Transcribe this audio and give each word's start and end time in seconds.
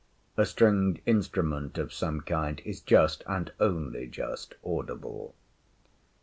A 0.35 0.47
stringed 0.47 0.99
instrument 1.05 1.77
of 1.77 1.93
some 1.93 2.21
kind 2.21 2.59
is 2.65 2.81
just, 2.81 3.23
and 3.27 3.51
only 3.59 4.07
just, 4.07 4.55
audible. 4.65 5.35